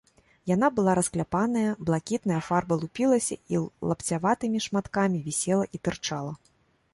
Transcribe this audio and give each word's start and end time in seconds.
Яна 0.51 0.67
была 0.77 0.93
раскляпаная, 0.99 1.73
блакітная 1.89 2.39
фарба 2.47 2.73
лупілася 2.85 3.37
і 3.55 3.61
лапцяватымі 3.91 4.63
шматкамі 4.69 5.23
вісела 5.29 5.65
і 5.79 5.83
тырчала. 5.89 6.33